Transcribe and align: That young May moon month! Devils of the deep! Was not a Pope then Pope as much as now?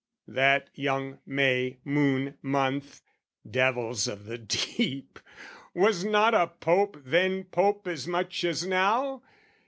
That 0.27 0.71
young 0.73 1.19
May 1.27 1.77
moon 1.85 2.35
month! 2.41 3.03
Devils 3.47 4.07
of 4.07 4.25
the 4.25 4.39
deep! 4.39 5.19
Was 5.75 6.03
not 6.03 6.33
a 6.33 6.47
Pope 6.47 6.97
then 7.05 7.43
Pope 7.43 7.85
as 7.87 8.07
much 8.07 8.43
as 8.43 8.65
now? 8.65 9.21